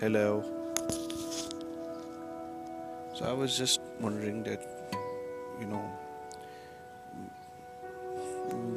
Hello. 0.00 0.44
So 3.14 3.24
I 3.24 3.32
was 3.32 3.58
just 3.58 3.80
wondering 4.00 4.44
that, 4.44 4.62
you 5.58 5.66
know, 5.66 5.82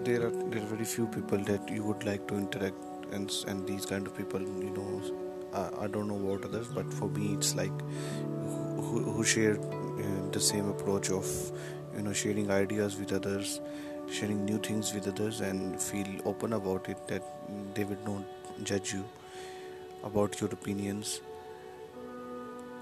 there 0.03 0.25
are 0.25 0.31
there 0.31 0.63
are 0.63 0.71
very 0.71 0.83
few 0.83 1.05
people 1.05 1.37
that 1.51 1.69
you 1.69 1.83
would 1.83 2.07
like 2.07 2.25
to 2.29 2.39
interact 2.39 3.13
and 3.19 3.31
and 3.47 3.67
these 3.67 3.85
kind 3.85 4.07
of 4.07 4.17
people, 4.17 4.41
you 4.41 4.73
know, 4.79 4.89
I, 5.53 5.83
I 5.83 5.87
don't 5.99 6.07
know 6.07 6.17
about 6.25 6.49
others, 6.49 6.73
but 6.79 6.91
for 6.91 7.07
me 7.19 7.35
it's 7.35 7.53
like 7.53 7.85
who, 8.25 9.03
who 9.11 9.23
share 9.23 9.59
uh, 9.59 10.27
the 10.31 10.39
same 10.39 10.69
approach 10.69 11.11
of, 11.11 11.31
you 11.95 12.01
know, 12.01 12.13
sharing 12.13 12.49
ideas 12.49 12.97
with 12.97 13.13
others, 13.13 13.61
sharing 14.11 14.43
new 14.43 14.57
things 14.57 14.91
with 14.91 15.07
others, 15.07 15.41
and 15.41 15.79
feel 15.79 16.13
open 16.25 16.53
about 16.53 16.89
it 16.89 17.07
that 17.07 17.21
they 17.75 17.83
will 17.83 18.05
not 18.11 18.65
judge 18.65 18.91
you 18.91 19.05
about 20.03 20.39
your 20.41 20.49
opinions. 20.51 21.21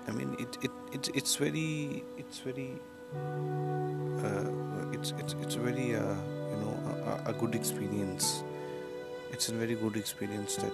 I 0.08 0.12
mean 0.12 0.36
it, 0.40 0.58
it, 0.64 0.72
it 0.92 1.10
it's 1.14 1.36
very 1.36 2.04
it's 2.18 2.40
very 2.40 2.72
uh, 4.24 4.50
it's, 4.92 5.14
it's 5.18 5.36
it's 5.42 5.56
a 5.56 5.60
very 5.60 5.96
uh, 5.96 6.16
you 6.52 6.58
know 6.62 7.22
a, 7.26 7.32
a 7.32 7.34
good 7.34 7.56
experience. 7.56 8.44
It's 9.32 9.50
a 9.50 9.54
very 9.54 9.76
good 9.76 9.96
experience 9.96 10.56
that 10.56 10.74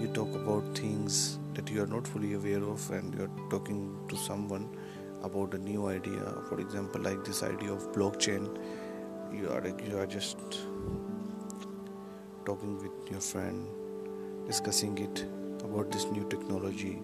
you 0.00 0.08
talk 0.08 0.34
about 0.34 0.76
things 0.76 1.38
that 1.54 1.70
you 1.70 1.82
are 1.82 1.86
not 1.86 2.06
fully 2.06 2.34
aware 2.34 2.62
of 2.62 2.90
and 2.90 3.14
you're 3.14 3.30
talking 3.50 3.98
to 4.08 4.16
someone 4.16 4.68
about 5.22 5.54
a 5.54 5.58
new 5.58 5.88
idea. 5.88 6.34
For 6.48 6.60
example 6.60 7.00
like 7.00 7.24
this 7.24 7.42
idea 7.42 7.72
of 7.72 7.92
blockchain 7.92 8.58
you 9.32 9.48
are 9.48 9.66
you 9.88 9.98
are 9.98 10.06
just 10.06 10.38
talking 12.44 12.78
with 12.82 13.10
your 13.10 13.20
friend 13.20 13.66
discussing 14.46 14.98
it 14.98 15.26
about 15.64 15.90
this 15.90 16.04
new 16.06 16.26
technology. 16.28 16.98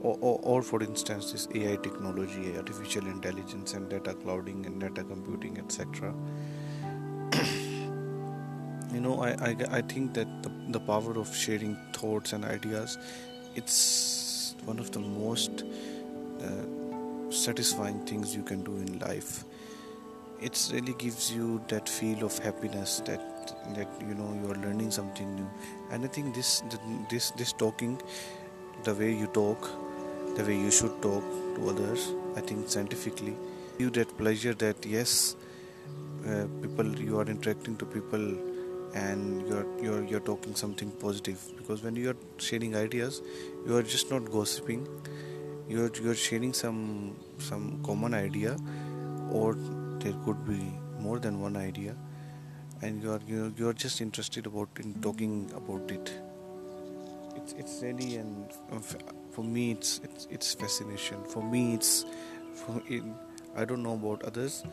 Or, 0.00 0.18
or, 0.20 0.40
or, 0.42 0.62
for 0.62 0.82
instance 0.82 1.30
this 1.30 1.46
ai 1.54 1.76
technology 1.76 2.56
artificial 2.56 3.06
intelligence 3.06 3.74
and 3.74 3.88
data 3.88 4.14
clouding 4.14 4.66
and 4.66 4.80
data 4.80 5.04
computing 5.04 5.58
etc 5.58 6.12
you 8.92 9.00
know 9.00 9.22
I, 9.22 9.30
I, 9.50 9.56
I 9.70 9.80
think 9.82 10.12
that 10.14 10.42
the, 10.42 10.50
the 10.70 10.80
power 10.80 11.16
of 11.20 11.32
sharing 11.32 11.76
thoughts 11.92 12.32
and 12.32 12.44
ideas 12.44 12.98
it's 13.54 14.56
one 14.64 14.80
of 14.80 14.90
the 14.90 14.98
most 14.98 15.62
uh, 16.40 17.30
satisfying 17.30 18.04
things 18.04 18.34
you 18.34 18.42
can 18.42 18.64
do 18.64 18.74
in 18.76 18.98
life 18.98 19.44
it 20.42 20.70
really 20.72 20.94
gives 20.94 21.32
you 21.32 21.60
that 21.68 21.88
feel 21.88 22.24
of 22.24 22.38
happiness 22.38 23.00
that 23.06 23.20
that 23.76 23.88
you 24.00 24.14
know 24.14 24.32
you 24.40 24.50
are 24.50 24.58
learning 24.66 24.90
something 24.90 25.34
new. 25.34 25.48
And 25.90 26.04
i 26.04 26.08
think 26.08 26.34
this 26.34 26.62
this 27.10 27.30
this 27.32 27.52
talking 27.52 28.00
the 28.84 28.94
way 28.94 29.12
you 29.12 29.26
talk 29.26 29.70
the 30.36 30.44
way 30.44 30.56
you 30.56 30.70
should 30.70 30.94
talk 31.02 31.24
to 31.56 31.68
others 31.68 32.06
i 32.36 32.40
think 32.40 32.68
scientifically 32.68 33.36
you 33.78 33.90
that 33.90 34.16
pleasure 34.16 34.54
that 34.54 34.86
yes 34.86 35.36
uh, 36.26 36.46
people 36.62 36.98
you 36.98 37.18
are 37.18 37.26
interacting 37.26 37.76
to 37.76 37.84
people 37.84 38.24
and 38.94 39.46
you're 39.48 39.66
you're 39.82 40.04
you're 40.04 40.20
talking 40.20 40.54
something 40.54 40.90
positive. 40.92 41.40
Because 41.56 41.82
when 41.82 41.96
you 41.96 42.10
are 42.10 42.16
sharing 42.38 42.76
ideas 42.76 43.22
you 43.66 43.76
are 43.76 43.82
just 43.82 44.10
not 44.10 44.30
gossiping. 44.30 44.86
You're 45.68 45.90
you're 46.02 46.14
sharing 46.14 46.52
some 46.52 47.16
some 47.38 47.82
common 47.82 48.14
idea 48.14 48.56
or 49.30 49.56
there 50.02 50.14
could 50.24 50.44
be 50.44 50.60
more 50.98 51.18
than 51.18 51.40
one 51.40 51.56
idea 51.56 51.94
and 52.82 53.02
you 53.02 53.12
are 53.12 53.20
you 53.26 53.54
you 53.56 53.68
are 53.68 53.72
just 53.72 54.00
interested 54.00 54.46
about 54.46 54.68
in 54.84 54.94
talking 55.02 55.50
about 55.56 55.90
it. 55.96 56.12
It's 57.36 57.52
it's 57.52 57.82
really 57.82 58.16
and 58.16 58.52
for 59.30 59.44
me 59.44 59.70
it's 59.72 60.00
it's 60.04 60.26
it's 60.30 60.54
fascination. 60.54 61.24
For 61.34 61.42
me 61.42 61.74
it's 61.74 62.04
for 62.54 62.82
it, 62.88 63.04
i 63.56 63.64
don't 63.64 63.82
know 63.82 63.94
about 63.94 64.24
others. 64.24 64.64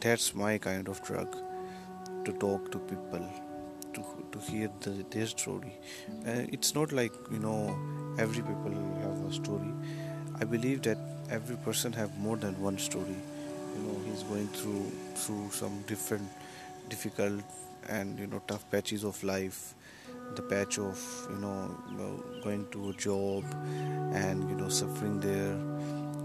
That's 0.00 0.34
my 0.34 0.58
kind 0.58 0.88
of 0.88 1.02
drug 1.04 1.36
to 2.24 2.32
talk 2.32 2.72
to 2.72 2.78
people 2.78 3.28
to 3.92 4.04
to 4.32 4.38
hear 4.50 4.70
the, 4.80 4.96
their 5.10 5.26
story. 5.26 5.76
Uh, 6.26 6.42
it's 6.58 6.74
not 6.74 6.92
like 7.00 7.12
you 7.30 7.38
know 7.38 7.76
every 8.18 8.42
people 8.42 8.74
have 9.04 9.22
a 9.28 9.32
story. 9.32 9.72
I 10.40 10.44
believe 10.56 10.82
that 10.82 10.98
every 11.30 11.56
person 11.68 11.92
have 11.92 12.18
more 12.18 12.36
than 12.36 12.60
one 12.60 12.78
story 12.78 13.16
you 13.74 13.82
know 13.82 14.00
he's 14.06 14.22
going 14.24 14.48
through 14.48 14.90
through 15.14 15.50
some 15.50 15.82
different 15.86 16.28
difficult 16.88 17.42
and 17.88 18.18
you 18.18 18.26
know 18.26 18.42
tough 18.46 18.68
patches 18.70 19.04
of 19.04 19.22
life. 19.22 19.74
The 20.36 20.42
patch 20.42 20.78
of 20.78 20.98
you 21.30 21.36
know, 21.36 21.70
going 22.42 22.66
to 22.72 22.90
a 22.90 22.92
job 22.94 23.44
and 24.14 24.48
you 24.48 24.56
know 24.56 24.68
suffering 24.68 25.20
there 25.20 25.54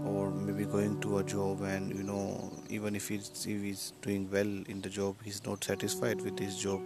or 0.04 0.30
maybe 0.30 0.64
going 0.64 1.00
to 1.02 1.18
a 1.18 1.24
job 1.24 1.62
and 1.62 1.94
you 1.94 2.02
know 2.02 2.50
even 2.70 2.96
if 2.96 3.08
he's, 3.08 3.28
if 3.46 3.62
he's 3.62 3.92
doing 4.00 4.28
well 4.30 4.46
in 4.68 4.80
the 4.80 4.88
job 4.88 5.16
he's 5.22 5.44
not 5.44 5.62
satisfied 5.62 6.20
with 6.22 6.38
his 6.38 6.56
job. 6.56 6.80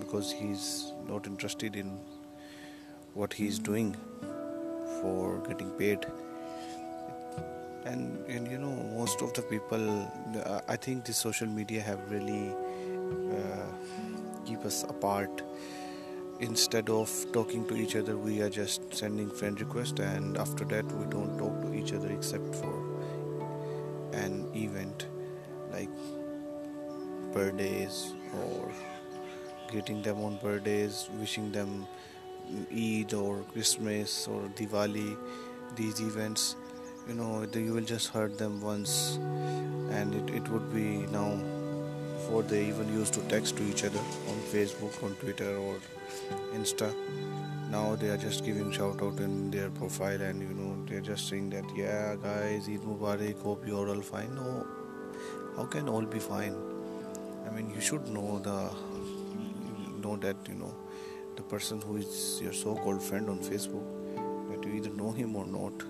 Because 0.00 0.30
he's 0.30 0.92
not 1.08 1.26
interested 1.26 1.76
in 1.76 1.98
what 3.14 3.32
he's 3.32 3.58
doing 3.58 3.96
for 5.00 5.42
getting 5.48 5.70
paid 5.72 6.04
and 7.84 8.24
and 8.28 8.50
you 8.50 8.58
know 8.58 8.74
most 8.96 9.22
of 9.22 9.32
the 9.34 9.42
people 9.42 10.08
uh, 10.44 10.60
i 10.68 10.76
think 10.76 11.04
the 11.04 11.12
social 11.12 11.46
media 11.46 11.80
have 11.80 12.10
really 12.10 12.54
uh, 13.32 13.66
keep 14.44 14.64
us 14.64 14.84
apart. 14.84 15.42
Instead 16.40 16.88
of 16.90 17.08
talking 17.32 17.64
to 17.68 17.76
each 17.76 17.94
other 17.94 18.16
we 18.16 18.42
are 18.42 18.48
just 18.50 18.92
sending 18.92 19.30
friend 19.30 19.60
request 19.60 20.00
and 20.00 20.36
after 20.36 20.64
that 20.64 20.84
we 20.92 21.04
don't 21.06 21.38
talk 21.38 21.60
to 21.62 21.72
each 21.72 21.92
other 21.92 22.10
except 22.10 22.56
for 22.56 22.72
an 24.12 24.50
event 24.52 25.06
like 25.70 25.88
birthdays 27.32 28.14
or 28.40 28.72
greeting 29.70 30.02
them 30.02 30.24
on 30.24 30.36
birthdays 30.42 31.08
wishing 31.20 31.52
them 31.52 31.86
eid 32.72 33.14
or 33.14 33.42
christmas 33.52 34.26
or 34.26 34.40
diwali 34.60 35.16
these 35.76 36.00
events 36.00 36.56
you 37.08 37.14
know 37.14 37.46
you 37.54 37.72
will 37.72 37.88
just 37.94 38.08
hurt 38.08 38.38
them 38.38 38.60
once 38.60 39.18
and 39.90 40.14
it, 40.14 40.34
it 40.34 40.48
would 40.48 40.72
be 40.72 41.06
now 41.12 41.30
before 42.14 42.42
they 42.42 42.64
even 42.66 42.88
used 42.92 43.12
to 43.14 43.20
text 43.22 43.56
to 43.56 43.62
each 43.64 43.84
other 43.84 43.98
on 44.28 44.38
facebook 44.52 45.02
on 45.02 45.14
twitter 45.16 45.56
or 45.56 45.76
insta. 46.54 46.94
Now 47.70 47.96
they 47.96 48.10
are 48.10 48.18
just 48.18 48.44
giving 48.44 48.70
shout 48.70 49.02
out 49.02 49.18
in 49.18 49.50
their 49.50 49.70
profile 49.70 50.20
and 50.20 50.42
you 50.42 50.54
know 50.54 50.76
they're 50.86 51.00
just 51.00 51.28
saying 51.28 51.50
that 51.50 51.64
yeah 51.74 52.16
guys 52.24 52.68
eid 52.68 52.82
mubarak 52.88 53.42
hope 53.42 53.66
you're 53.66 53.88
all 53.88 54.02
fine. 54.02 54.34
No. 54.34 54.66
How 55.56 55.64
can 55.64 55.88
all 55.88 56.02
be 56.02 56.18
fine? 56.18 56.54
I 57.46 57.50
mean 57.54 57.70
you 57.74 57.80
should 57.80 58.08
know 58.08 58.38
the 58.48 58.58
know 60.02 60.16
that 60.16 60.36
you 60.48 60.54
know 60.54 60.74
the 61.36 61.42
person 61.54 61.80
who 61.80 61.96
is 61.96 62.40
your 62.42 62.52
so-called 62.52 63.02
friend 63.02 63.30
on 63.30 63.38
facebook 63.38 63.86
that 64.50 64.68
you 64.68 64.74
either 64.74 64.90
know 64.90 65.12
him 65.12 65.36
or 65.36 65.46
not 65.46 65.86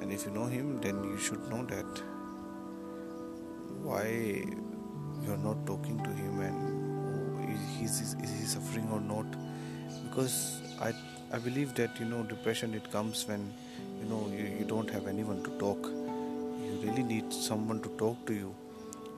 and 0.00 0.12
if 0.12 0.24
you 0.24 0.30
know 0.32 0.46
him 0.46 0.80
then 0.80 1.02
you 1.04 1.18
should 1.18 1.48
know 1.50 1.64
that 1.64 2.02
why 3.82 4.06
you're 5.24 5.38
not 5.38 5.66
talking 5.66 5.98
to 6.04 6.10
him 6.10 6.40
and 6.40 6.78
is, 7.82 8.00
is, 8.00 8.14
is 8.22 8.40
he 8.40 8.46
suffering 8.46 8.88
or 8.90 9.00
not. 9.00 9.26
Because 10.04 10.60
I, 10.80 10.92
I 11.32 11.38
believe 11.38 11.74
that 11.74 11.98
you 11.98 12.06
know 12.06 12.22
depression 12.22 12.74
it 12.74 12.90
comes 12.90 13.26
when 13.26 13.52
you 14.00 14.08
know 14.08 14.28
you, 14.30 14.44
you 14.58 14.64
don't 14.64 14.90
have 14.90 15.06
anyone 15.06 15.42
to 15.44 15.50
talk. 15.58 15.78
You 15.86 16.80
really 16.82 17.02
need 17.02 17.32
someone 17.32 17.80
to 17.82 17.88
talk 17.90 18.24
to 18.26 18.34
you. 18.34 18.54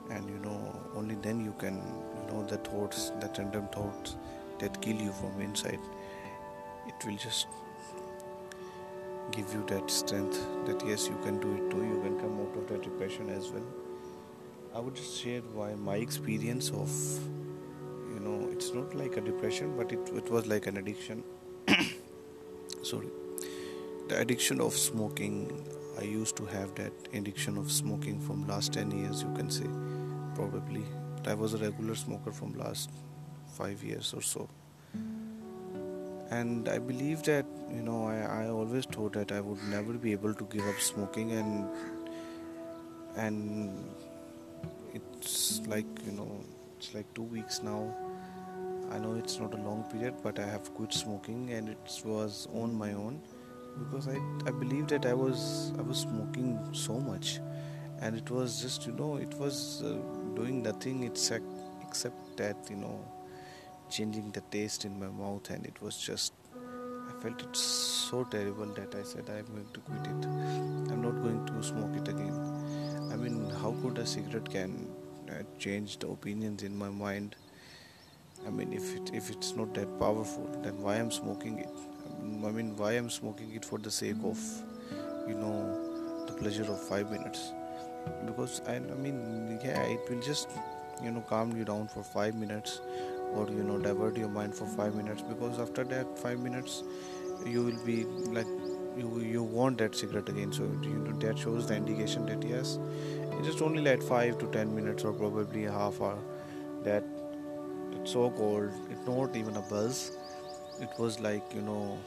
And 0.09 0.29
you 0.29 0.39
know 0.39 0.59
only 0.95 1.15
then 1.15 1.43
you 1.43 1.53
can 1.57 1.75
you 1.75 2.33
know 2.33 2.45
the 2.45 2.57
thoughts 2.57 3.11
the 3.19 3.29
random 3.37 3.67
thoughts 3.67 4.15
that 4.59 4.81
kill 4.81 4.95
you 4.95 5.11
from 5.11 5.39
inside. 5.41 5.79
It 6.87 7.05
will 7.05 7.17
just 7.17 7.47
give 9.31 9.53
you 9.53 9.63
that 9.67 9.89
strength 9.89 10.39
that 10.65 10.85
yes 10.85 11.07
you 11.07 11.17
can 11.23 11.39
do 11.39 11.51
it 11.53 11.71
too. 11.71 11.83
You 11.83 11.99
can 12.03 12.19
come 12.19 12.39
out 12.41 12.55
of 12.57 12.67
that 12.67 12.81
depression 12.83 13.29
as 13.29 13.49
well. 13.49 13.65
I 14.75 14.79
would 14.79 14.95
just 14.95 15.19
share 15.21 15.41
why 15.53 15.73
my 15.75 15.95
experience 15.95 16.69
of 16.69 16.89
you 18.13 18.19
know 18.19 18.49
it's 18.51 18.73
not 18.73 18.93
like 18.93 19.17
a 19.17 19.21
depression 19.21 19.75
but 19.77 19.91
it, 19.91 20.09
it 20.15 20.29
was 20.29 20.47
like 20.47 20.67
an 20.67 20.77
addiction. 20.77 21.23
Sorry. 22.83 23.09
The 24.07 24.19
addiction 24.19 24.59
of 24.61 24.73
smoking 24.73 25.67
i 25.99 26.03
used 26.03 26.35
to 26.37 26.45
have 26.45 26.73
that 26.75 26.93
addiction 27.13 27.57
of 27.57 27.71
smoking 27.71 28.19
from 28.19 28.47
last 28.47 28.73
10 28.73 28.91
years 28.91 29.21
you 29.23 29.33
can 29.35 29.49
say 29.49 29.69
probably. 30.35 30.83
But 31.15 31.27
i 31.27 31.33
was 31.33 31.53
a 31.53 31.57
regular 31.57 31.95
smoker 31.95 32.31
from 32.31 32.53
last 32.53 32.89
5 33.57 33.83
years 33.83 34.13
or 34.13 34.21
so 34.21 34.49
and 36.31 36.69
i 36.69 36.77
believe 36.79 37.23
that 37.23 37.45
you 37.69 37.81
know 37.81 38.07
I, 38.07 38.43
I 38.43 38.49
always 38.49 38.85
thought 38.85 39.13
that 39.13 39.31
i 39.31 39.41
would 39.41 39.63
never 39.69 39.93
be 39.93 40.11
able 40.13 40.33
to 40.33 40.43
give 40.45 40.65
up 40.67 40.79
smoking 40.79 41.31
and 41.33 41.67
and 43.15 43.93
it's 44.93 45.61
like 45.67 45.85
you 46.05 46.13
know 46.13 46.43
it's 46.81 46.95
like 46.95 47.13
two 47.13 47.23
weeks 47.23 47.61
now. 47.61 47.93
I 48.91 48.97
know 48.97 49.13
it's 49.13 49.39
not 49.39 49.53
a 49.53 49.57
long 49.57 49.83
period, 49.91 50.15
but 50.23 50.39
I 50.39 50.47
have 50.47 50.73
quit 50.73 50.91
smoking, 50.91 51.51
and 51.51 51.69
it 51.69 52.01
was 52.03 52.47
on 52.53 52.73
my 52.73 52.93
own 52.93 53.21
because 53.77 54.07
I, 54.07 54.17
I 54.47 54.51
believe 54.51 54.87
that 54.87 55.05
I 55.05 55.13
was 55.13 55.73
I 55.77 55.83
was 55.83 55.99
smoking 55.99 56.57
so 56.73 56.99
much, 56.99 57.39
and 57.99 58.15
it 58.15 58.31
was 58.31 58.61
just 58.61 58.87
you 58.87 58.93
know 58.93 59.17
it 59.17 59.33
was 59.35 59.83
uh, 59.83 59.93
doing 60.35 60.63
nothing 60.63 61.03
except 61.03 61.45
except 61.87 62.35
that 62.37 62.57
you 62.69 62.77
know 62.77 62.99
changing 63.91 64.31
the 64.31 64.41
taste 64.51 64.85
in 64.85 64.99
my 64.99 65.07
mouth, 65.07 65.49
and 65.49 65.65
it 65.65 65.81
was 65.81 65.97
just 65.97 66.33
I 66.55 67.21
felt 67.21 67.41
it 67.41 67.55
so 67.55 68.23
terrible 68.23 68.65
that 68.65 68.95
I 68.95 69.03
said 69.03 69.29
I'm 69.29 69.45
going 69.45 69.67
to 69.73 69.79
quit 69.81 70.05
it. 70.07 70.25
I'm 70.91 71.01
not 71.01 71.21
going 71.21 71.45
to 71.45 71.63
smoke 71.63 71.95
it 71.95 72.07
again. 72.07 73.09
I 73.11 73.15
mean, 73.15 73.49
how 73.61 73.75
could 73.81 73.97
a 73.97 74.05
cigarette 74.05 74.49
can 74.49 74.87
uh, 75.29 75.43
change 75.59 75.97
the 75.99 76.07
opinions 76.07 76.63
in 76.63 76.75
my 76.75 76.89
mind? 76.89 77.35
I 78.47 78.49
mean, 78.49 78.73
if 78.73 78.95
it, 78.95 79.11
if 79.13 79.29
it's 79.29 79.55
not 79.55 79.73
that 79.75 79.99
powerful, 79.99 80.49
then 80.63 80.81
why 80.81 80.95
I'm 80.95 81.11
smoking 81.11 81.59
it? 81.59 81.69
I 82.21 82.51
mean, 82.51 82.75
why 82.75 82.93
I'm 82.93 83.09
smoking 83.09 83.53
it 83.53 83.65
for 83.65 83.77
the 83.77 83.91
sake 83.91 84.15
of, 84.23 84.39
you 85.27 85.35
know, 85.35 86.25
the 86.25 86.33
pleasure 86.33 86.63
of 86.63 86.81
five 86.81 87.11
minutes? 87.11 87.51
Because 88.25 88.61
I, 88.67 88.75
I 88.75 88.79
mean, 88.79 89.59
yeah, 89.63 89.81
it 89.83 90.09
will 90.09 90.21
just, 90.21 90.49
you 91.03 91.11
know, 91.11 91.21
calm 91.21 91.55
you 91.55 91.65
down 91.65 91.87
for 91.87 92.03
five 92.03 92.33
minutes, 92.33 92.81
or 93.33 93.47
you 93.49 93.63
know, 93.63 93.77
divert 93.79 94.17
your 94.17 94.29
mind 94.29 94.55
for 94.55 94.65
five 94.65 94.95
minutes. 94.95 95.21
Because 95.21 95.59
after 95.59 95.83
that 95.85 96.17
five 96.19 96.39
minutes, 96.39 96.83
you 97.45 97.63
will 97.63 97.83
be 97.85 98.03
like, 98.39 98.47
you 98.97 99.19
you 99.21 99.43
want 99.43 99.77
that 99.79 99.95
cigarette 99.95 100.29
again. 100.29 100.51
So 100.51 100.63
you 100.83 100.99
know 101.05 101.17
that 101.19 101.37
shows 101.39 101.67
the 101.67 101.75
indication 101.75 102.25
that 102.27 102.43
yes, 102.43 102.77
it 103.31 103.43
just 103.43 103.61
only 103.61 103.81
like 103.83 104.03
five 104.03 104.37
to 104.39 104.47
ten 104.47 104.75
minutes, 104.75 105.03
or 105.03 105.13
probably 105.13 105.65
a 105.65 105.71
half 105.71 106.01
hour. 106.01 106.19
That 106.83 107.03
it's 107.93 108.11
so 108.11 108.29
cold. 108.31 108.71
It's 108.89 109.07
not 109.07 109.35
even 109.35 109.55
a 109.55 109.61
buzz. 109.61 110.11
It 110.81 110.89
was 110.97 111.19
like 111.19 111.53
you 111.53 111.61
know 111.61 111.99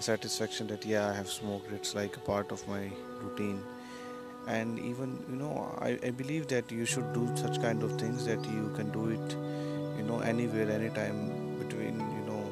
satisfaction 0.00 0.66
that 0.68 0.84
yeah 0.84 1.08
I 1.10 1.14
have 1.14 1.28
smoked. 1.28 1.72
It's 1.72 1.94
like 1.94 2.16
a 2.16 2.20
part 2.20 2.52
of 2.52 2.66
my 2.68 2.90
routine. 3.22 3.62
And 4.46 4.78
even 4.78 5.24
you 5.30 5.36
know 5.36 5.76
I, 5.80 5.98
I 6.04 6.10
believe 6.10 6.46
that 6.48 6.70
you 6.70 6.84
should 6.86 7.12
do 7.12 7.28
such 7.36 7.60
kind 7.60 7.82
of 7.82 7.98
things 8.00 8.26
that 8.26 8.44
you 8.44 8.72
can 8.76 8.90
do 8.92 9.08
it 9.10 9.36
know 10.06 10.20
anywhere 10.20 10.70
anytime 10.70 11.18
between 11.58 12.00
you 12.18 12.24
know 12.30 12.42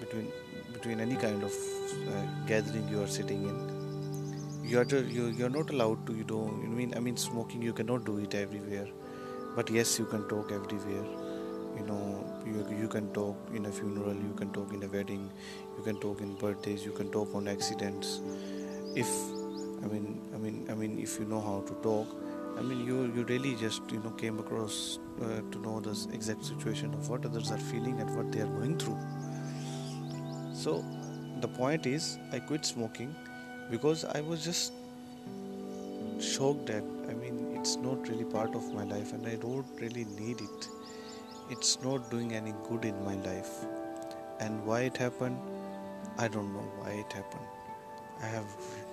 between 0.00 0.30
between 0.72 1.00
any 1.00 1.16
kind 1.16 1.42
of 1.42 1.52
uh, 1.52 2.22
gathering 2.46 2.88
you 2.88 3.02
are 3.02 3.06
sitting 3.18 3.42
in 3.44 3.56
you 4.64 4.78
are 4.80 4.84
just, 4.84 5.06
you 5.08 5.26
you're 5.28 5.50
not 5.50 5.70
allowed 5.70 6.06
to 6.06 6.14
you 6.14 6.24
know 6.30 6.42
you 6.62 6.68
mean 6.68 6.92
I 6.96 7.00
mean 7.00 7.16
smoking 7.16 7.62
you 7.62 7.72
cannot 7.72 8.04
do 8.04 8.18
it 8.18 8.34
everywhere. 8.34 8.88
But 9.54 9.70
yes 9.70 9.98
you 9.98 10.06
can 10.06 10.28
talk 10.28 10.52
everywhere. 10.52 11.06
You 11.78 11.84
know 11.86 12.24
you, 12.46 12.66
you 12.80 12.88
can 12.88 13.12
talk 13.12 13.36
in 13.54 13.66
a 13.66 13.72
funeral 13.72 14.14
you 14.14 14.34
can 14.36 14.52
talk 14.52 14.72
in 14.72 14.82
a 14.82 14.88
wedding 14.88 15.30
you 15.76 15.84
can 15.84 16.00
talk 16.00 16.20
in 16.20 16.34
birthdays 16.34 16.84
you 16.84 16.92
can 16.92 17.10
talk 17.10 17.34
on 17.34 17.48
accidents. 17.48 18.20
If 18.94 19.08
i 19.84 19.88
mean 19.88 20.20
i 20.34 20.38
mean 20.38 20.66
i 20.70 20.74
mean 20.74 20.98
if 20.98 21.18
you 21.20 21.26
know 21.26 21.40
how 21.40 21.62
to 21.68 21.74
talk 21.82 22.08
i 22.58 22.62
mean 22.62 22.84
you 22.86 22.96
you 23.14 23.24
really 23.24 23.54
just 23.62 23.92
you 23.92 23.98
know 24.04 24.10
came 24.22 24.38
across 24.38 24.98
uh, 25.22 25.40
to 25.50 25.58
know 25.64 25.80
the 25.80 25.94
exact 26.12 26.44
situation 26.44 26.94
of 26.94 27.08
what 27.10 27.26
others 27.26 27.50
are 27.50 27.62
feeling 27.72 28.00
and 28.00 28.16
what 28.16 28.30
they 28.32 28.40
are 28.40 28.52
going 28.58 28.78
through. 28.78 28.98
So 30.54 30.84
the 31.40 31.48
point 31.48 31.86
is 31.86 32.18
i 32.32 32.38
quit 32.38 32.64
smoking 32.64 33.14
because 33.70 34.04
i 34.14 34.20
was 34.20 34.44
just 34.44 34.72
shocked 36.28 36.66
that 36.72 37.10
i 37.10 37.14
mean 37.22 37.42
it's 37.58 37.76
not 37.76 38.08
really 38.08 38.24
part 38.36 38.54
of 38.54 38.72
my 38.78 38.84
life 38.94 39.12
and 39.12 39.26
i 39.26 39.34
don't 39.34 39.84
really 39.84 40.06
need 40.18 40.40
it. 40.40 40.68
It's 41.50 41.78
not 41.82 42.10
doing 42.10 42.32
any 42.32 42.52
good 42.68 42.84
in 42.84 43.04
my 43.04 43.14
life. 43.16 43.50
And 44.40 44.64
why 44.66 44.80
it 44.90 44.96
happened 44.96 45.38
i 46.18 46.28
don't 46.28 46.52
know 46.54 46.66
why 46.80 46.90
it 47.04 47.12
happened. 47.12 47.46
I 48.22 48.26
have 48.26 48.46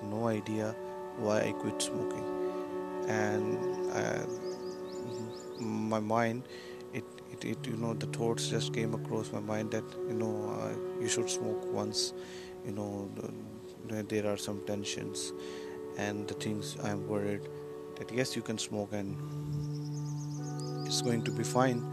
no 0.03 0.27
idea 0.27 0.75
why 1.17 1.41
i 1.41 1.51
quit 1.63 1.81
smoking 1.81 2.42
and 3.07 3.57
I, 3.93 4.25
my 5.59 5.99
mind 5.99 6.43
it, 6.93 7.03
it, 7.31 7.45
it 7.45 7.67
you 7.67 7.77
know 7.77 7.93
the 7.93 8.07
thoughts 8.07 8.47
just 8.49 8.73
came 8.73 8.93
across 8.93 9.31
my 9.31 9.39
mind 9.39 9.71
that 9.71 9.83
you 10.07 10.13
know 10.13 10.35
uh, 10.59 11.01
you 11.01 11.07
should 11.07 11.29
smoke 11.29 11.65
once 11.73 12.13
you 12.65 12.71
know 12.71 13.09
there 13.87 14.27
are 14.27 14.37
some 14.37 14.65
tensions 14.65 15.33
and 15.97 16.27
the 16.27 16.33
things 16.35 16.77
i'm 16.83 17.07
worried 17.07 17.41
that 17.97 18.11
yes 18.11 18.35
you 18.35 18.41
can 18.41 18.57
smoke 18.57 18.93
and 18.93 19.17
it's 20.85 21.01
going 21.01 21.23
to 21.23 21.31
be 21.31 21.43
fine. 21.43 21.83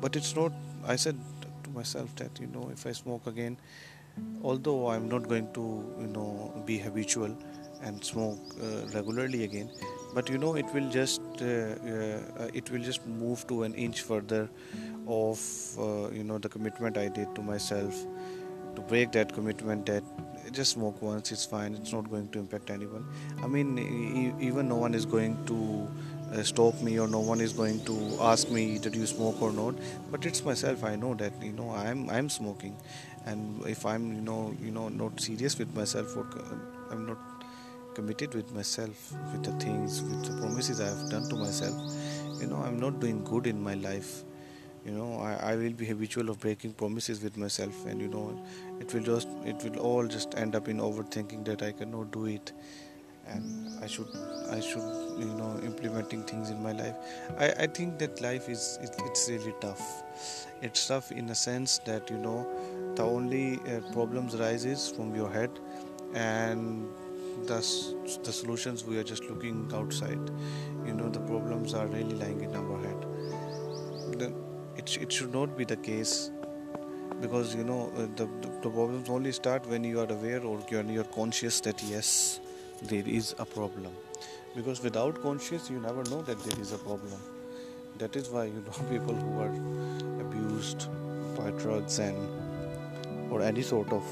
But 0.00 0.16
it's 0.16 0.36
not 0.36 0.52
i 0.86 0.96
said 0.96 1.18
to 1.64 1.70
myself 1.70 2.14
that 2.16 2.38
you 2.38 2.46
know 2.46 2.68
if 2.70 2.86
i 2.86 2.92
smoke 2.92 3.26
again 3.26 3.56
although 4.42 4.88
i'm 4.88 5.08
not 5.08 5.28
going 5.28 5.46
to 5.54 5.62
you 6.00 6.08
know 6.08 6.62
be 6.66 6.76
habitual 6.78 7.36
and 7.82 8.04
smoke 8.04 8.54
uh, 8.62 8.86
regularly 8.94 9.44
again 9.44 9.70
but 10.14 10.28
you 10.30 10.38
know 10.38 10.54
it 10.54 10.66
will 10.72 10.88
just 10.90 11.20
uh, 11.42 11.46
uh, 11.46 12.48
it 12.54 12.70
will 12.70 12.82
just 12.82 13.06
move 13.06 13.46
to 13.48 13.64
an 13.64 13.74
inch 13.74 14.02
further 14.02 14.48
of 15.06 15.40
uh, 15.78 16.10
you 16.10 16.24
know 16.24 16.38
the 16.38 16.48
commitment 16.48 16.96
i 16.96 17.08
did 17.08 17.34
to 17.34 17.42
myself. 17.42 18.06
To 18.76 18.80
break 18.80 19.12
that 19.12 19.32
commitment 19.32 19.86
that 19.86 20.02
just 20.52 20.72
smoke 20.72 21.00
once 21.00 21.30
it's 21.30 21.44
fine 21.46 21.74
it's 21.74 21.92
not 21.92 22.10
going 22.10 22.28
to 22.30 22.40
impact 22.40 22.70
anyone. 22.70 23.06
I 23.42 23.46
mean 23.46 23.78
e- 23.78 24.46
even 24.46 24.68
no 24.68 24.76
one 24.76 24.94
is 24.94 25.06
going 25.06 25.36
to 25.46 25.88
uh, 26.32 26.42
stop 26.42 26.80
me 26.82 26.98
or 26.98 27.06
no 27.06 27.20
one 27.20 27.40
is 27.40 27.52
going 27.52 27.84
to 27.84 28.16
ask 28.20 28.50
me 28.50 28.78
did 28.78 28.96
you 28.96 29.06
smoke 29.06 29.40
or 29.40 29.52
not. 29.52 29.76
But 30.10 30.26
it's 30.26 30.44
myself 30.44 30.82
i 30.84 30.96
know 30.96 31.14
that 31.14 31.40
you 31.42 31.52
know 31.52 31.70
i'm 31.70 32.10
i'm 32.10 32.28
smoking. 32.28 32.76
And 33.26 33.64
if 33.66 33.86
i'm 33.86 34.12
you 34.12 34.20
know 34.20 34.54
you 34.60 34.72
know 34.72 34.88
not 34.88 35.20
serious 35.20 35.56
with 35.58 35.74
myself 35.74 36.16
or 36.16 36.26
i'm 36.90 37.06
not 37.06 37.18
committed 37.94 38.34
with 38.34 38.52
myself 38.52 39.12
with 39.32 39.42
the 39.44 39.52
things 39.64 40.02
with 40.02 40.24
the 40.26 40.36
promises 40.40 40.80
i 40.80 40.86
have 40.86 41.10
done 41.10 41.28
to 41.28 41.36
myself. 41.36 41.74
You 42.40 42.46
know 42.48 42.56
i'm 42.56 42.78
not 42.78 43.00
doing 43.00 43.24
good 43.24 43.46
in 43.46 43.62
my 43.62 43.74
life. 43.74 44.24
You 44.84 44.92
know 44.92 45.20
I, 45.20 45.52
I 45.52 45.56
will 45.56 45.72
be 45.72 45.86
habitual 45.86 46.28
of 46.30 46.40
breaking 46.40 46.72
promises 46.72 47.22
with 47.22 47.36
myself 47.36 47.86
and 47.86 48.00
you 48.00 48.08
know 48.08 48.24
it 48.80 48.92
will 48.92 49.02
just 49.02 49.28
it 49.44 49.62
will 49.64 49.78
all 49.80 50.06
just 50.06 50.36
end 50.36 50.54
up 50.54 50.68
in 50.68 50.78
overthinking 50.78 51.44
that 51.46 51.62
i 51.62 51.72
cannot 51.72 52.10
do 52.12 52.26
it. 52.26 52.52
And 53.26 53.82
i 53.82 53.86
should 53.86 54.08
i 54.50 54.60
should 54.60 54.88
you 55.18 55.30
know 55.38 55.58
implementing 55.64 56.24
things 56.24 56.50
in 56.50 56.62
my 56.62 56.72
life. 56.72 56.96
I, 57.38 57.46
I 57.64 57.66
think 57.66 57.98
that 58.00 58.20
life 58.20 58.48
is 58.48 58.78
it, 58.82 58.94
it's 59.06 59.30
really 59.30 59.54
tough. 59.60 60.02
It's 60.60 60.86
tough 60.86 61.10
in 61.12 61.30
a 61.30 61.34
sense 61.34 61.78
that 61.86 62.10
you 62.10 62.18
know 62.18 62.46
the 62.96 63.02
only 63.02 63.54
uh, 63.60 63.80
problems 63.92 64.36
rises 64.36 64.90
from 64.90 65.14
your 65.14 65.30
head 65.30 65.50
and 66.14 66.86
the, 67.46 67.56
the 68.22 68.32
solutions 68.32 68.84
we 68.84 68.98
are 68.98 69.04
just 69.04 69.24
looking 69.24 69.70
outside 69.74 70.30
you 70.86 70.92
know 70.92 71.08
the 71.08 71.20
problems 71.20 71.74
are 71.74 71.86
really 71.86 72.14
lying 72.14 72.40
in 72.42 72.54
our 72.54 72.78
head. 72.78 73.06
The, 74.18 74.32
it, 74.76 74.96
it 74.98 75.12
should 75.12 75.32
not 75.32 75.56
be 75.56 75.64
the 75.64 75.76
case 75.76 76.30
because 77.20 77.54
you 77.54 77.64
know 77.64 77.92
uh, 77.96 78.06
the, 78.16 78.26
the, 78.42 78.48
the 78.62 78.70
problems 78.70 79.08
only 79.08 79.32
start 79.32 79.66
when 79.66 79.84
you 79.84 80.00
are 80.00 80.10
aware 80.12 80.42
or 80.44 80.60
you're, 80.70 80.82
you're 80.84 81.04
conscious 81.04 81.60
that 81.60 81.82
yes 81.84 82.40
there 82.82 83.06
is 83.06 83.34
a 83.38 83.44
problem. 83.44 83.92
Because 84.54 84.82
without 84.82 85.20
conscious 85.22 85.70
you 85.70 85.80
never 85.80 86.04
know 86.04 86.22
that 86.22 86.38
there 86.40 86.60
is 86.60 86.72
a 86.72 86.78
problem. 86.78 87.18
That 87.98 88.16
is 88.16 88.28
why 88.28 88.44
you 88.44 88.64
know 88.66 88.88
people 88.90 89.14
who 89.14 89.40
are 89.40 89.54
abused 90.20 90.88
by 91.36 91.50
drugs 91.62 91.98
and 91.98 93.32
or 93.32 93.42
any 93.42 93.62
sort 93.62 93.92
of 93.92 94.04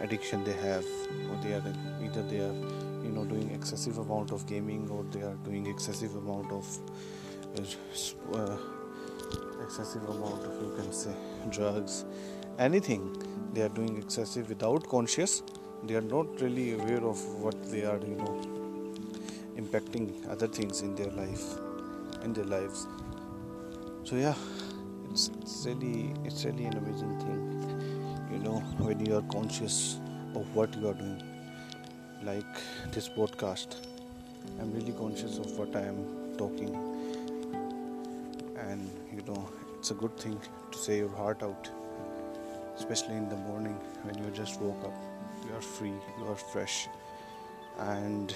addiction 0.00 0.44
they 0.44 0.52
have 0.52 0.84
or 1.30 1.36
they 1.42 1.54
are 1.54 1.62
either 2.02 2.22
they 2.22 2.38
are 2.38 2.54
you 3.02 3.10
know 3.14 3.24
doing 3.24 3.50
excessive 3.50 3.98
amount 3.98 4.32
of 4.32 4.46
gaming 4.46 4.88
or 4.90 5.04
they 5.04 5.22
are 5.22 5.34
doing 5.44 5.66
excessive 5.66 6.14
amount 6.16 6.50
of 6.52 6.78
uh, 7.58 8.36
uh 8.38 8.56
excessive 9.62 10.02
amount 10.08 10.44
of 10.44 10.62
you 10.62 10.74
can 10.76 10.92
say 10.92 11.14
drugs. 11.50 12.04
Anything 12.58 13.02
they 13.52 13.62
are 13.62 13.68
doing 13.68 13.96
excessive 13.98 14.48
without 14.48 14.88
conscious 14.88 15.42
they 15.84 15.94
are 15.94 16.08
not 16.16 16.40
really 16.40 16.74
aware 16.74 17.04
of 17.04 17.22
what 17.42 17.62
they 17.70 17.84
are 17.84 17.98
you 17.98 18.16
know 18.16 18.34
impacting 19.56 20.28
other 20.30 20.48
things 20.48 20.82
in 20.82 20.94
their 20.94 21.10
life 21.10 21.44
in 22.24 22.32
their 22.32 22.44
lives. 22.44 22.86
So 24.04 24.16
yeah 24.16 24.34
it's, 25.10 25.30
it's 25.40 25.66
really 25.66 26.12
it's 26.24 26.44
really 26.44 26.64
an 26.64 26.76
amazing 26.78 27.18
thing 27.20 27.43
know 28.44 28.58
when 28.86 29.04
you 29.04 29.16
are 29.16 29.22
conscious 29.32 29.98
of 30.34 30.54
what 30.54 30.74
you 30.76 30.88
are 30.88 30.94
doing 30.94 31.22
like 32.28 32.58
this 32.96 33.08
podcast 33.08 33.76
i'm 34.60 34.72
really 34.74 34.92
conscious 34.92 35.38
of 35.38 35.58
what 35.58 35.74
i 35.76 35.82
am 35.92 36.00
talking. 36.36 36.74
And 38.58 38.90
you 39.14 39.22
know 39.26 39.48
it's 39.78 39.90
a 39.90 39.94
good 39.94 40.16
thing 40.16 40.38
to 40.72 40.78
say 40.78 40.98
your 40.98 41.10
heart 41.10 41.42
out 41.42 41.70
especially 42.76 43.16
in 43.16 43.28
the 43.28 43.36
morning 43.36 43.78
when 44.02 44.18
you 44.18 44.30
just 44.30 44.60
woke 44.60 44.84
up. 44.84 44.94
You 45.46 45.54
are 45.56 45.60
free 45.60 45.94
you 46.18 46.26
are 46.30 46.36
fresh 46.36 46.88
and 47.78 48.34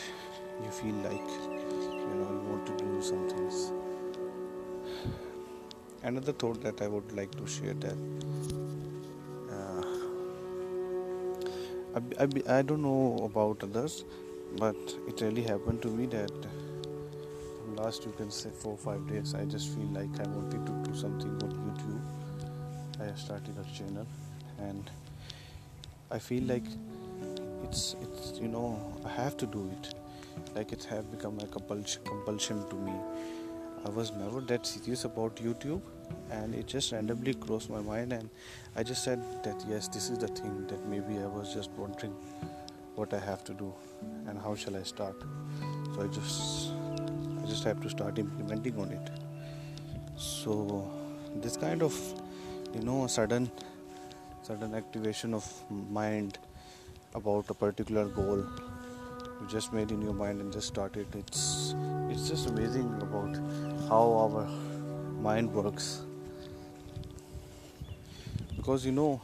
you 0.64 0.70
feel 0.70 0.94
like 1.08 1.30
you 1.48 2.14
know 2.20 2.30
you 2.36 2.44
want 2.50 2.66
to 2.66 2.76
do 2.84 3.02
some 3.02 3.28
things. 3.28 3.72
Another 6.02 6.32
thought 6.32 6.62
that 6.62 6.80
I 6.82 6.88
would 6.88 7.12
like 7.12 7.34
to 7.36 7.46
share 7.46 7.74
that 7.74 7.96
I, 11.98 12.24
I, 12.24 12.58
I 12.58 12.62
don't 12.62 12.82
know 12.82 13.18
about 13.24 13.62
others 13.62 14.04
but 14.56 14.76
it 15.06 15.20
really 15.20 15.42
happened 15.42 15.82
to 15.82 15.88
me 15.88 16.06
that 16.06 16.32
last 17.76 18.04
you 18.04 18.12
can 18.16 18.30
say 18.30 18.50
four 18.50 18.76
five 18.76 19.06
days 19.08 19.34
I 19.34 19.44
just 19.44 19.74
feel 19.74 19.88
like 19.98 20.20
I 20.20 20.28
wanted 20.28 20.66
to 20.66 20.72
do 20.90 20.96
something 20.96 21.30
on 21.42 21.52
YouTube. 21.64 22.02
I 23.00 23.14
started 23.16 23.54
a 23.58 23.76
channel 23.76 24.06
and 24.58 24.90
I 26.10 26.18
feel 26.18 26.44
like 26.44 26.64
it's 27.64 27.96
it's 28.02 28.38
you 28.40 28.48
know 28.48 28.80
I 29.04 29.08
have 29.10 29.36
to 29.38 29.46
do 29.46 29.70
it. 29.76 29.94
Like 30.54 30.72
it 30.72 30.84
have 30.84 31.10
become 31.10 31.38
like 31.38 31.48
a 31.48 31.52
compulsion 31.52 32.02
compulsion 32.04 32.68
to 32.68 32.76
me. 32.76 32.92
I 33.84 33.90
was 33.90 34.12
never 34.12 34.40
that 34.52 34.66
serious 34.66 35.04
about 35.04 35.36
YouTube 35.36 35.80
and 36.30 36.54
it 36.54 36.66
just 36.66 36.92
randomly 36.92 37.34
crossed 37.34 37.70
my 37.70 37.80
mind 37.80 38.12
and 38.12 38.28
I 38.76 38.82
just 38.82 39.04
said 39.04 39.20
that 39.44 39.64
yes 39.68 39.88
this 39.88 40.10
is 40.10 40.18
the 40.18 40.28
thing 40.28 40.66
that 40.66 40.86
maybe 40.86 41.18
I 41.18 41.26
was 41.26 41.52
just 41.54 41.70
wondering 41.70 42.14
what 42.94 43.14
I 43.14 43.18
have 43.18 43.44
to 43.44 43.54
do 43.54 43.72
and 44.26 44.38
how 44.38 44.54
shall 44.54 44.76
I 44.76 44.82
start. 44.82 45.16
So 45.94 46.02
I 46.02 46.06
just 46.08 46.70
I 47.42 47.46
just 47.46 47.64
have 47.64 47.80
to 47.82 47.90
start 47.90 48.18
implementing 48.18 48.78
on 48.78 48.90
it. 48.90 49.10
So 50.16 50.90
this 51.36 51.56
kind 51.56 51.82
of 51.82 51.94
you 52.74 52.80
know 52.80 53.06
sudden 53.06 53.50
sudden 54.42 54.74
activation 54.74 55.34
of 55.34 55.46
mind 55.70 56.38
about 57.14 57.46
a 57.48 57.54
particular 57.54 58.06
goal 58.06 58.44
you 59.40 59.46
just 59.48 59.72
made 59.72 59.90
in 59.92 60.02
your 60.02 60.12
mind 60.12 60.40
and 60.40 60.52
just 60.52 60.66
started. 60.66 61.06
It's 61.14 61.74
it's 62.10 62.28
just 62.28 62.48
amazing 62.48 62.92
about 63.00 63.36
how 63.88 64.04
our 64.24 64.46
mind 65.20 65.52
works 65.52 66.02
because 68.68 68.84
you 68.84 68.92
know 68.92 69.18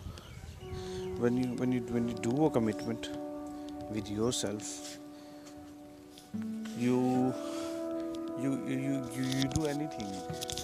when 1.23 1.37
you 1.37 1.49
when 1.61 1.71
you 1.71 1.81
when 1.95 2.09
you 2.09 2.15
do 2.27 2.47
a 2.47 2.51
commitment 2.51 3.11
with 3.91 4.11
yourself 4.11 4.69
you 6.79 6.95
you 8.43 8.53
you 8.67 8.79
you, 9.17 9.25
you 9.41 9.45
do 9.57 9.67
anything 9.67 10.09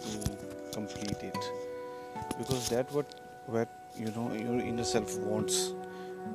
to 0.07 0.71
complete 0.73 1.23
it. 1.23 1.37
Because 2.39 2.71
that 2.71 2.91
what 2.91 3.21
what 3.49 3.69
you 3.99 4.07
know 4.13 4.33
your 4.33 4.61
inner 4.61 4.85
self 4.85 5.19
wants. 5.19 5.75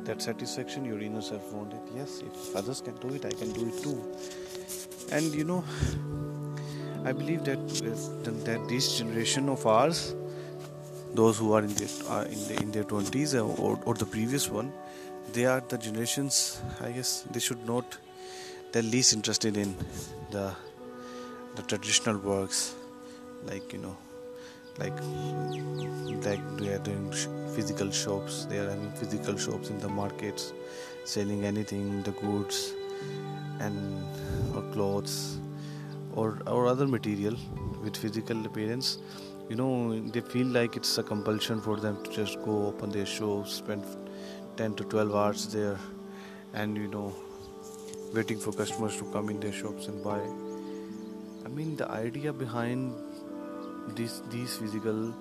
That 0.04 0.22
satisfaction 0.22 0.86
your 0.86 1.00
inner 1.00 1.22
self 1.22 1.52
wanted 1.52 1.80
yes 1.96 2.22
if 2.28 2.56
others 2.56 2.80
can 2.82 2.96
do 2.98 3.16
it 3.16 3.26
i 3.26 3.32
can 3.32 3.52
do 3.54 3.66
it 3.70 3.82
too. 3.82 3.98
And 5.12 5.34
you 5.34 5.46
know 5.46 5.64
i 7.06 7.12
believe 7.12 7.44
that 7.46 7.68
that 8.46 8.70
this 8.76 9.00
generation 9.00 9.50
of 9.50 9.66
ours 9.66 10.14
those 11.16 11.38
who 11.38 11.54
are 11.54 11.62
in 11.62 11.74
their 11.76 11.90
uh, 12.10 12.24
in, 12.24 12.48
the, 12.48 12.56
in 12.62 12.72
their 12.72 12.84
20s 12.84 13.34
or, 13.36 13.80
or 13.86 13.94
the 13.94 14.06
previous 14.06 14.50
one 14.50 14.72
they 15.34 15.46
are 15.46 15.62
the 15.70 15.78
generations 15.78 16.62
i 16.82 16.92
guess 16.92 17.26
they 17.32 17.40
should 17.40 17.66
not 17.66 17.98
they're 18.72 18.90
least 18.96 19.14
interested 19.14 19.58
in 19.58 19.76
the 20.32 20.46
the 21.56 21.64
traditional 21.64 22.18
works 22.18 22.76
like 23.50 23.72
you 23.74 23.80
know 23.80 23.96
like 24.80 24.98
like 26.26 26.44
they 26.58 26.74
are 26.74 26.84
doing 26.90 27.12
physical 27.56 27.90
shops 27.92 28.46
they 28.46 28.58
are 28.60 28.70
having 28.70 28.92
physical 29.02 29.38
shops 29.38 29.70
in 29.70 29.80
the 29.80 29.92
markets 30.02 30.52
selling 31.06 31.46
anything 31.46 32.04
the 32.04 32.12
goods 32.24 32.74
and 33.60 34.04
or 34.56 34.64
clothes 34.74 35.38
or 36.16 36.40
or 36.48 36.68
other 36.68 36.88
material 36.88 37.36
with 37.84 37.96
physical 37.96 38.46
appearance 38.46 38.98
you 39.50 39.56
know 39.56 40.00
they 40.10 40.22
feel 40.22 40.48
like 40.48 40.76
it's 40.76 40.98
a 40.98 41.04
compulsion 41.04 41.62
for 41.62 41.78
them 41.78 42.04
to 42.04 42.12
just 42.12 42.42
go 42.44 42.68
open 42.68 42.90
their 42.90 43.06
shops 43.06 43.54
spend 43.54 43.84
10 44.58 44.76
to 44.76 44.84
12 44.86 45.16
hours 45.16 45.48
there 45.54 45.78
and 46.54 46.78
you 46.78 46.88
know 46.88 47.14
waiting 48.16 48.40
for 48.40 48.54
customers 48.54 48.98
to 48.98 49.06
come 49.12 49.30
in 49.30 49.40
their 49.40 49.52
shops 49.52 49.88
and 49.88 50.04
buy. 50.04 50.20
I 51.46 51.50
mean 51.50 51.76
the 51.76 51.90
idea 51.92 52.32
behind 52.32 52.94
these 53.96 54.22
these 54.30 54.56
physical 54.58 55.14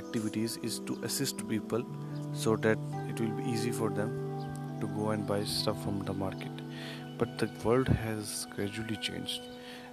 activities 0.00 0.58
is 0.70 0.78
to 0.90 0.98
assist 1.02 1.46
people 1.48 1.86
so 2.32 2.56
that 2.56 2.78
it 3.08 3.20
will 3.20 3.34
be 3.38 3.48
easy 3.54 3.72
for 3.78 3.88
them 4.00 4.12
to 4.80 4.90
go 4.98 5.10
and 5.10 5.26
buy 5.26 5.42
stuff 5.44 5.82
from 5.84 6.04
the 6.10 6.12
market. 6.12 6.62
But 7.18 7.38
the 7.38 7.48
world 7.64 7.88
has 7.88 8.46
gradually 8.54 8.96
changed. 8.96 9.42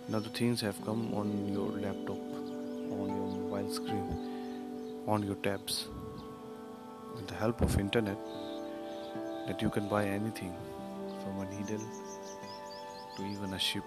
Now 0.10 0.20
the 0.20 0.36
things 0.42 0.62
have 0.62 0.84
come 0.86 1.14
on 1.14 1.34
your 1.54 1.72
laptop 1.88 2.29
screen 3.72 5.04
on 5.08 5.24
your 5.24 5.36
tabs. 5.36 5.88
With 7.16 7.28
the 7.28 7.36
help 7.36 7.62
of 7.62 7.80
internet 7.80 8.18
that 9.48 9.62
you 9.62 9.70
can 9.70 9.88
buy 9.90 10.06
anything 10.06 10.54
from 11.22 11.40
a 11.40 11.46
needle 11.54 11.86
to 13.18 13.26
even 13.26 13.54
a 13.54 13.60
ship. 13.60 13.84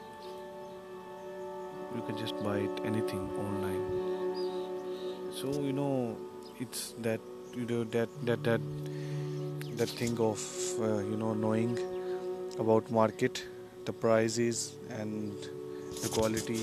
You 1.95 2.03
can 2.03 2.17
just 2.17 2.37
buy 2.43 2.59
it 2.59 2.81
anything 2.85 3.31
online. 3.45 3.85
So 5.41 5.53
you 5.61 5.73
know 5.73 6.17
it's 6.59 6.95
that 6.99 7.21
you 7.55 7.67
know 7.67 7.85
that 7.85 8.09
that 8.27 8.43
that 8.45 8.61
that 9.77 9.89
thing 9.89 10.19
of 10.19 10.41
uh, 10.81 10.99
you 10.99 11.17
know 11.17 11.35
knowing 11.35 11.79
about 12.59 12.91
market 12.91 13.45
the 13.85 13.93
prices 13.93 14.75
and 14.91 15.33
the 16.01 16.09
quality 16.09 16.57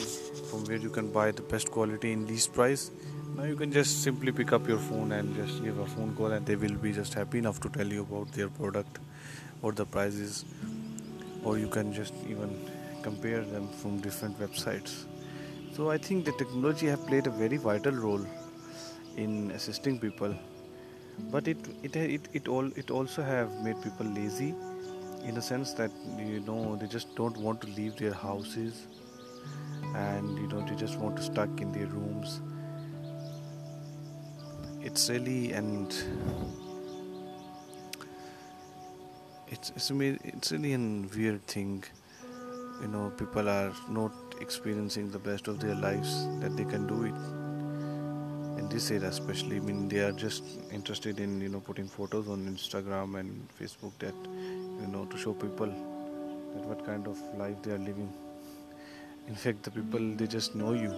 from 0.50 0.64
where 0.66 0.78
you 0.78 0.90
can 0.90 1.12
buy 1.12 1.32
the 1.32 1.42
best 1.42 1.72
quality 1.72 2.12
in 2.12 2.26
least 2.28 2.54
price. 2.54 2.92
Now 3.36 3.44
you 3.44 3.56
can 3.56 3.72
just 3.72 4.04
simply 4.04 4.32
pick 4.32 4.52
up 4.54 4.68
your 4.68 4.78
phone 4.78 5.12
and 5.12 5.36
just 5.36 5.64
give 5.64 5.78
a 5.80 5.86
phone 5.86 6.16
call 6.16 6.32
and 6.32 6.46
they 6.46 6.56
will 6.56 6.76
be 6.76 6.92
just 6.92 7.14
happy 7.14 7.38
enough 7.38 7.60
to 7.62 7.70
tell 7.70 7.88
you 7.88 8.02
about 8.02 8.32
their 8.34 8.50
product 8.50 9.00
or 9.62 9.72
the 9.72 9.86
prices 9.86 10.46
or 11.44 11.58
you 11.58 11.68
can 11.68 11.94
just 11.94 12.14
even 12.28 12.50
compare 13.02 13.42
them 13.42 13.68
from 13.70 14.00
different 14.00 14.40
websites. 14.40 15.06
So 15.76 15.90
i 15.90 15.98
think 15.98 16.26
the 16.26 16.34
technology 16.34 16.88
have 16.88 17.06
played 17.08 17.28
a 17.28 17.30
very 17.30 17.58
vital 17.58 17.94
role 17.94 18.26
in 19.16 19.52
assisting 19.52 20.00
people. 20.00 20.36
But 21.32 21.48
it 21.48 21.58
it 21.84 21.96
it, 21.96 22.28
it 22.34 22.48
all 22.48 22.72
it 22.76 22.92
also 22.92 23.22
have 23.22 23.62
made 23.64 23.82
people 23.82 24.06
lazy 24.06 24.54
in 25.24 25.36
the 25.36 25.42
sense 25.42 25.74
that 25.74 25.92
you 26.18 26.40
know 26.42 26.76
they 26.76 26.88
just 26.88 27.16
don't 27.16 27.38
want 27.38 27.62
to 27.62 27.68
leave 27.68 27.98
their 27.98 28.14
houses 28.14 28.88
and 29.96 30.38
you 30.38 30.48
know 30.48 30.66
they 30.68 30.76
just 30.76 30.98
want 30.98 31.18
to 31.18 31.24
stuck 31.24 31.62
in 31.62 31.72
their 31.72 31.88
rooms. 31.88 32.42
It's 34.82 35.10
really 35.10 35.52
and 35.52 35.94
it's 39.48 39.72
it's, 39.76 39.92
it's 39.92 40.52
really 40.52 40.74
a 40.74 40.78
weird 41.16 41.46
thing. 41.48 41.84
You 42.82 42.88
know 42.88 43.12
people 43.18 43.50
are 43.50 43.74
not 43.90 44.14
experiencing 44.40 45.12
the 45.12 45.20
best 45.20 45.48
of 45.48 45.60
their 45.60 45.76
lives 45.76 46.28
that 46.40 46.56
they 46.56 46.66
can 46.66 46.88
do 46.88 47.04
it. 47.04 47.14
And 48.60 48.70
this 48.70 48.92
era 48.92 49.08
especially 49.08 49.56
i 49.58 49.60
mean 49.62 49.88
they 49.88 50.00
are 50.00 50.12
just 50.12 50.44
interested 50.78 51.20
in 51.20 51.40
you 51.40 51.48
know 51.48 51.62
putting 51.62 51.88
photos 51.88 52.28
on 52.28 52.46
instagram 52.46 53.18
and 53.18 53.48
facebook 53.60 53.94
that 54.00 54.14
you 54.82 54.88
know 54.88 55.06
to 55.06 55.18
show 55.18 55.34
people 55.34 55.68
that 55.68 56.66
what 56.72 56.86
kind 56.86 57.08
of 57.08 57.22
life 57.38 57.56
they 57.64 57.72
are 57.72 57.78
living 57.78 58.12
in 59.30 59.36
fact 59.36 59.64
the 59.64 59.72
people 59.72 60.06
they 60.20 60.28
just 60.34 60.56
know 60.60 60.72
you 60.74 60.90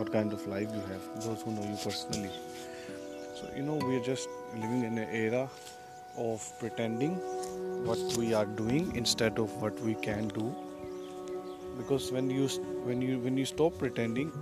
what 0.00 0.12
kind 0.12 0.32
of 0.32 0.46
life 0.46 0.74
you 0.74 0.82
have 0.90 1.06
those 1.24 1.42
who 1.42 1.52
know 1.52 1.64
you 1.68 1.76
personally. 1.84 2.30
So 3.38 3.50
you 3.56 3.62
know 3.62 3.74
we 3.86 3.96
are 3.96 4.04
just 4.08 4.28
living 4.54 4.84
in 4.84 4.98
an 4.98 5.08
era 5.20 5.48
of 6.16 6.44
pretending 6.60 7.16
what 7.88 7.98
we 8.16 8.34
are 8.34 8.46
doing 8.60 8.94
instead 8.94 9.38
of 9.38 9.56
what 9.62 9.80
we 9.80 9.94
can 9.94 10.28
do. 10.28 10.54
Because 11.78 12.12
when 12.12 12.30
you 12.30 12.46
when 12.90 13.02
you 13.02 13.18
when 13.18 13.36
you 13.36 13.46
stop 13.52 13.78
pretending 13.78 14.32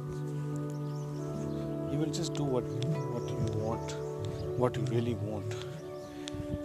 you 1.92 1.98
will 1.98 2.14
just 2.20 2.34
do 2.34 2.44
what 2.44 2.64
what 3.16 3.30
you 3.34 3.64
want 3.64 3.96
what 4.64 4.76
you 4.76 4.84
really 4.96 5.14
want. 5.14 5.54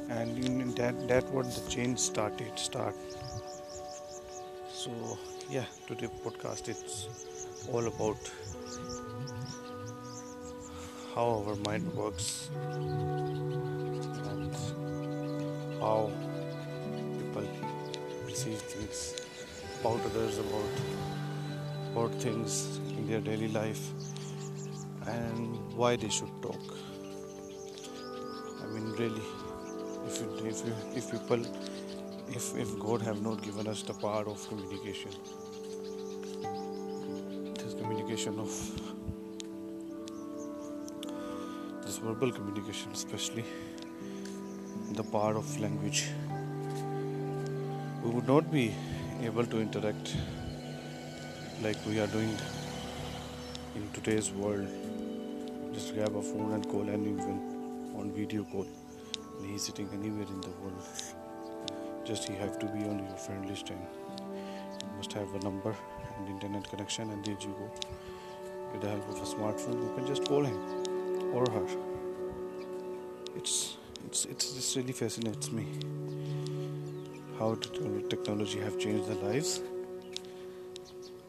And 0.10 0.46
in 0.46 0.76
that 0.76 1.08
that 1.08 1.36
what 1.38 1.46
the 1.58 1.70
change 1.70 2.00
started 2.00 2.60
start. 2.60 2.96
So 4.84 4.92
yeah 5.50 5.79
today 5.90 6.10
podcast 6.24 6.70
it's 6.70 6.96
all 7.74 7.88
about 7.88 8.28
how 11.16 11.24
our 11.38 11.56
mind 11.68 11.92
works 11.96 12.28
and 14.32 14.54
how 15.80 16.12
people 17.18 17.48
perceive 18.24 18.62
things 18.74 19.00
about 19.80 20.06
others 20.12 20.38
about 20.38 20.84
about 21.92 22.14
things 22.22 22.78
in 22.96 23.08
their 23.08 23.22
daily 23.32 23.48
life 23.48 23.84
and 25.08 25.76
why 25.76 25.96
they 25.96 26.10
should 26.10 26.42
talk. 26.44 26.78
I 28.62 28.66
mean, 28.68 28.92
really, 28.92 29.24
if 30.06 30.22
you, 30.22 30.28
if 30.46 30.66
you, 30.66 30.74
if 30.96 31.12
people, 31.12 31.42
if 32.28 32.56
if 32.56 32.80
God 32.80 33.02
have 33.02 33.24
not 33.24 33.42
given 33.42 33.68
us 33.68 33.82
the 33.82 33.96
power 33.96 34.26
of 34.28 34.48
communication, 34.50 35.12
communication 38.10 38.40
of 38.40 38.50
verbal 42.02 42.32
communication, 42.32 42.92
especially 42.92 43.44
the 44.94 45.04
part 45.04 45.36
of 45.36 45.60
language. 45.60 46.08
We 48.04 48.10
would 48.10 48.28
not 48.28 48.52
be 48.52 48.74
able 49.22 49.46
to 49.46 49.60
interact 49.60 50.16
like 51.62 51.78
we 51.86 52.00
are 52.00 52.08
doing 52.08 52.36
in 53.76 53.88
today's 53.94 54.32
world. 54.32 54.68
Just 55.74 55.94
grab 55.94 56.16
a 56.16 56.22
phone 56.22 56.54
and 56.54 56.68
call 56.68 56.90
anyone 56.90 57.94
on 57.96 58.12
video 58.16 58.44
call. 58.46 58.66
And 59.38 59.52
he's 59.52 59.64
sitting 59.64 59.90
anywhere 59.94 60.28
in 60.36 60.42
the 60.42 60.54
world. 60.62 60.82
Just 62.06 62.28
he 62.28 62.36
have 62.36 62.58
to 62.60 62.66
be 62.66 62.88
on 62.90 63.06
your 63.08 63.18
friend 63.18 63.48
list 63.48 63.70
and 63.70 63.80
you 64.82 64.98
must 64.98 65.14
have 65.14 65.32
a 65.36 65.40
number 65.40 65.76
and 66.20 66.30
internet 66.30 66.70
connection 66.70 67.10
and 67.12 67.26
there 67.26 67.38
you 67.40 67.56
go. 67.60 67.72
With 68.72 68.82
the 68.82 68.90
help 68.90 69.10
of 69.10 69.18
a 69.18 69.26
smartphone, 69.26 69.82
you 69.84 69.92
can 69.96 70.06
just 70.06 70.26
call 70.26 70.44
him 70.44 70.60
or 71.34 71.46
her. 71.52 71.68
It's 73.36 73.78
it's 74.06 74.26
it's 74.26 74.54
just 74.54 74.76
really 74.76 74.94
fascinates 74.94 75.52
me 75.52 75.66
how 77.40 77.56
technology 78.10 78.60
have 78.60 78.78
changed 78.78 79.08
the 79.08 79.16
lives 79.26 79.62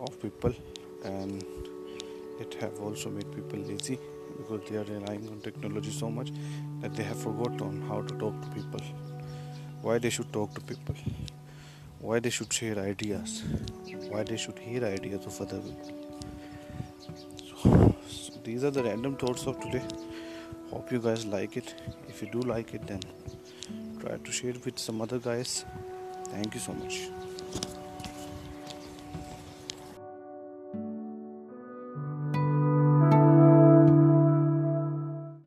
of 0.01 0.21
people 0.21 0.55
and 1.05 1.45
it 2.41 2.55
have 2.61 2.81
also 2.81 3.11
made 3.11 3.31
people 3.35 3.59
lazy 3.59 3.99
because 4.39 4.69
they 4.69 4.77
are 4.77 4.85
relying 4.85 5.29
on 5.29 5.41
technology 5.41 5.91
so 5.91 6.11
much 6.11 6.33
that 6.81 6.95
they 6.95 7.03
have 7.03 7.19
forgotten 7.19 7.83
how 7.89 8.01
to 8.03 8.15
talk 8.19 8.41
to 8.43 8.49
people 8.49 8.81
why 9.83 9.99
they 9.99 10.11
should 10.11 10.33
talk 10.33 10.55
to 10.55 10.61
people 10.63 10.95
why 12.01 12.19
they 12.19 12.31
should 12.31 12.53
share 12.53 12.79
ideas? 12.79 13.43
Why 14.09 14.25
they 14.25 14.37
should 14.37 14.59
hear 14.59 14.85
ideas 14.85 15.27
of 15.27 15.41
other 15.41 15.61
people? 15.61 16.21
So, 17.63 17.95
so 18.09 18.33
these 18.43 18.65
are 18.65 18.71
the 18.71 18.83
random 18.83 19.17
thoughts 19.17 19.47
of 19.47 19.61
today. 19.61 19.83
Hope 20.71 20.91
you 20.91 20.99
guys 20.99 21.27
like 21.27 21.57
it. 21.57 21.75
If 22.09 22.23
you 22.23 22.29
do 22.31 22.41
like 22.41 22.75
it 22.75 22.87
then 22.87 23.01
try 24.01 24.17
to 24.17 24.33
share 24.33 24.51
it 24.51 24.65
with 24.65 24.79
some 24.79 25.01
other 25.03 25.19
guys. 25.19 25.65
Thank 26.31 26.55
you 26.55 26.61
so 26.61 26.73
much 26.73 27.01